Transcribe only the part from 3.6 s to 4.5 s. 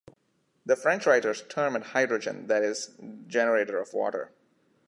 of water.